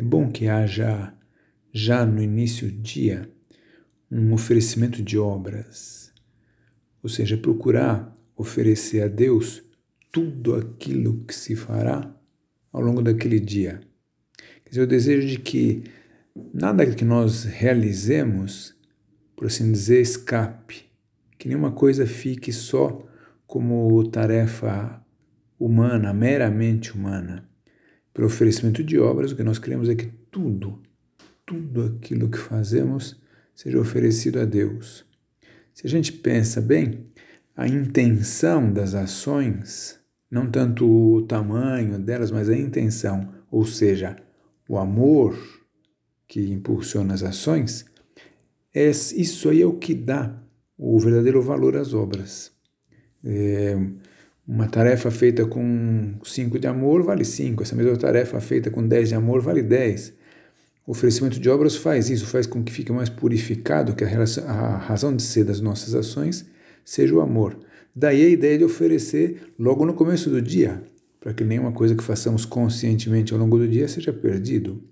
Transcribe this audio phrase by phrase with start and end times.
[0.00, 1.12] é bom que haja
[1.70, 3.30] já no início do dia
[4.10, 6.10] um oferecimento de obras,
[7.02, 9.62] ou seja, procurar oferecer a Deus
[10.10, 12.16] tudo aquilo que se fará
[12.72, 13.82] ao longo daquele dia.
[14.64, 15.84] Quer dizer, o desejo de que
[16.54, 18.74] nada que nós realizemos,
[19.36, 20.86] por assim dizer, escape,
[21.38, 23.06] que nenhuma coisa fique só
[23.46, 25.04] como tarefa
[25.58, 27.49] humana, meramente humana.
[28.12, 30.80] Pelo oferecimento de obras, o que nós queremos é que tudo,
[31.46, 33.20] tudo aquilo que fazemos
[33.54, 35.04] seja oferecido a Deus.
[35.72, 37.06] Se a gente pensa bem,
[37.56, 44.16] a intenção das ações, não tanto o tamanho delas, mas a intenção, ou seja,
[44.68, 45.36] o amor
[46.26, 47.84] que impulsiona as ações,
[48.72, 50.40] é, isso aí é o que dá
[50.78, 52.52] o verdadeiro valor às obras.
[53.24, 53.76] É,
[54.50, 59.10] uma tarefa feita com 5 de amor vale 5, essa mesma tarefa feita com 10
[59.10, 60.12] de amor vale 10.
[60.84, 64.44] O oferecimento de obras faz isso, faz com que fique mais purificado, que a, relação,
[64.48, 66.44] a razão de ser das nossas ações
[66.84, 67.56] seja o amor.
[67.94, 70.82] Daí a ideia de oferecer logo no começo do dia,
[71.20, 74.82] para que nenhuma coisa que façamos conscientemente ao longo do dia seja perdido.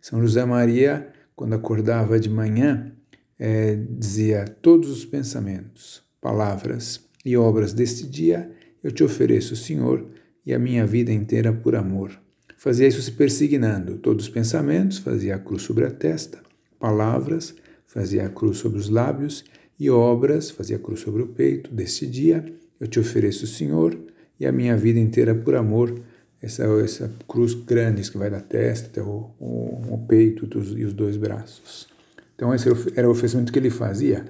[0.00, 2.90] São José Maria, quando acordava de manhã,
[3.38, 8.50] é, dizia: Todos os pensamentos, palavras e obras deste dia
[8.82, 10.06] eu te ofereço, Senhor,
[10.44, 12.12] e a minha vida inteira por amor.
[12.56, 13.98] Fazia isso se persignando.
[13.98, 16.40] Todos os pensamentos, fazia a cruz sobre a testa,
[16.78, 17.54] palavras,
[17.86, 19.44] fazia a cruz sobre os lábios,
[19.78, 21.70] e obras, fazia a cruz sobre o peito.
[21.72, 22.44] Deste dia
[22.80, 23.96] eu te ofereço, Senhor,
[24.38, 25.94] e a minha vida inteira por amor.
[26.40, 30.46] Essa, essa cruz grande que vai da testa até o, o, o peito
[30.76, 31.88] e os dois braços.
[32.34, 34.26] Então, esse era o oferecimento que ele fazia.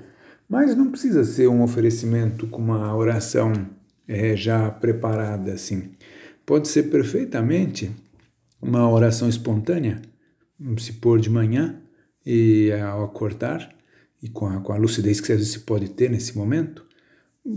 [0.48, 3.52] Mas não precisa ser um oferecimento com uma oração
[4.06, 5.90] é, já preparada assim.
[6.44, 7.90] Pode ser perfeitamente
[8.60, 10.00] uma oração espontânea,
[10.78, 11.80] se pôr de manhã
[12.24, 13.74] e ao acordar,
[14.22, 16.86] e com a, com a lucidez que se pode ter nesse momento,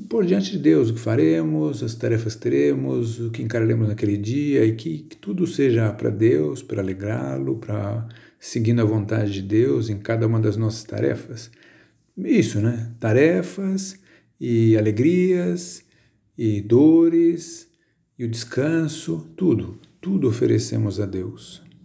[0.08, 4.18] por diante de Deus o que faremos, as tarefas que teremos, o que encararemos naquele
[4.18, 8.08] dia e que, que tudo seja para Deus, para alegrá-lo, para
[8.40, 11.50] seguindo a vontade de Deus em cada uma das nossas tarefas.
[12.18, 12.92] Isso, né?
[13.00, 14.00] Tarefas
[14.40, 15.84] e alegrias
[16.42, 17.70] e dores
[18.18, 21.62] e o descanso, tudo, tudo oferecemos a Deus.